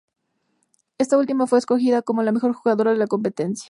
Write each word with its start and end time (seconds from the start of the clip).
Esta 0.97 1.15
última 1.15 1.45
fue 1.45 1.59
escogida 1.59 2.01
como 2.01 2.23
la 2.23 2.31
mejor 2.31 2.53
jugadora 2.53 2.89
de 2.89 2.97
la 2.97 3.05
competencia. 3.05 3.59